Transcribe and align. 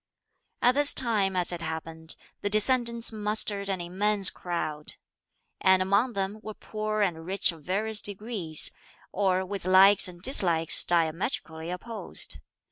At 0.63 0.73
this 0.73 0.95
time, 0.95 1.35
as 1.35 1.51
it 1.51 1.61
happened, 1.61 2.15
the 2.41 2.49
descendants 2.49 3.11
mustered 3.11 3.69
an 3.69 3.79
immense 3.79 4.31
crowd, 4.31 4.93
and 5.59 5.79
among 5.79 6.13
them 6.13 6.39
were 6.41 6.55
poor 6.55 7.01
and 7.03 7.23
rich 7.23 7.51
of 7.51 7.61
various 7.61 8.01
degrees, 8.01 8.71
or 9.11 9.45
with 9.45 9.63
likes 9.65 10.07
and 10.07 10.19
dislikes 10.19 10.83
diametrically 10.83 11.69
opposed. 11.69 12.39